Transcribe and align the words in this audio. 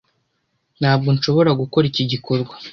Ntabwo 0.79 1.07
nshobora 1.15 1.51
gukora 1.61 1.85
iki 1.91 2.03
gikorwa. 2.11 2.53